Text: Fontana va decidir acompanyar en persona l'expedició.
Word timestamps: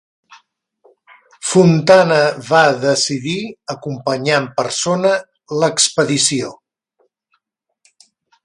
Fontana 1.49 2.17
va 2.47 2.63
decidir 2.87 3.37
acompanyar 3.75 4.41
en 4.45 4.49
persona 4.63 5.15
l'expedició. 5.61 6.51